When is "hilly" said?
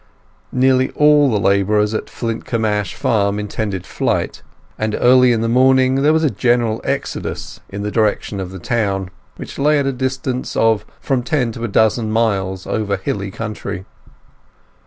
12.97-13.29